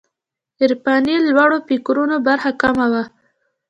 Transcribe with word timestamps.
عرفاني 0.61 1.15
لوړو 1.33 1.57
فکرونو 1.67 2.15
برخه 2.27 2.51
کمه 2.61 2.85
وه. 2.91 3.03